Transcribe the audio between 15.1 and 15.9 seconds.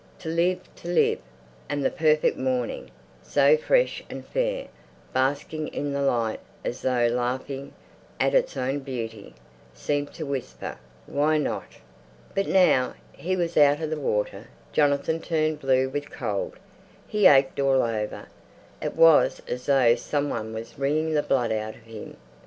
turned blue